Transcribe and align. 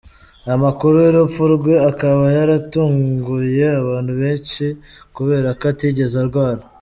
Amakuru 0.53 0.95
y’urupfu 1.03 1.41
rwe 1.55 1.73
akaba 1.89 2.23
yaratunguye 2.37 3.65
abantu 3.81 4.11
benshi 4.21 4.63
kubera 5.15 5.49
ko 5.59 5.63
atigeze 5.71 6.15
arwara. 6.23 6.61